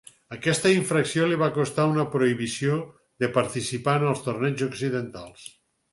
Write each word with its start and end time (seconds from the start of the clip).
Aquesta 0.35 0.69
infracció 0.75 1.27
li 1.31 1.37
va 1.41 1.49
costar 1.57 1.85
una 1.91 2.07
prohibició 2.15 2.79
de 3.25 3.29
participar 3.39 3.97
en 4.03 4.09
els 4.13 4.25
torneigs 4.29 4.65
occidentals. 4.73 5.45